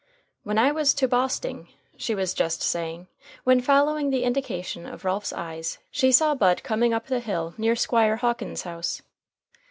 "When 0.41 0.57
I 0.57 0.71
was 0.71 0.95
to 0.95 1.07
Bosting," 1.07 1.67
she 1.95 2.15
was 2.15 2.33
just 2.33 2.63
saying, 2.63 3.05
when, 3.43 3.61
following 3.61 4.09
the 4.09 4.23
indication 4.23 4.87
of 4.87 5.05
Ralph's 5.05 5.31
eyes, 5.31 5.77
she 5.91 6.11
saw 6.11 6.33
Bud 6.33 6.63
coming 6.63 6.91
up 6.91 7.05
the 7.05 7.19
hill 7.19 7.53
near 7.55 7.75
Squire 7.75 8.15
Hawkins's 8.15 8.63
house. 8.63 9.01